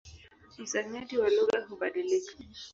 Msamiati 0.57 1.17
wa 1.17 1.29
lugha 1.29 1.65
hubadilika. 1.69 2.33